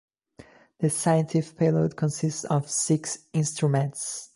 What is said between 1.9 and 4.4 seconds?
consists of six instruments.